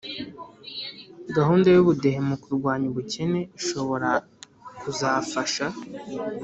gahunda 1.35 1.67
y'ubudehe 1.71 2.19
mu 2.27 2.35
kurwanya 2.43 2.85
ubukene 2.91 3.39
ishobora 3.59 4.09
kuzafasha 4.79 5.65